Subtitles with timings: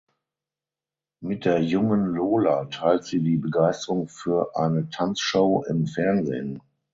[1.19, 6.63] Mit der jungen Lola teilt sie die Begeisterung für eine Tanzshow im Fernsehen.